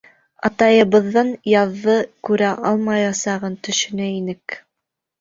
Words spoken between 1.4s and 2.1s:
яҙҙы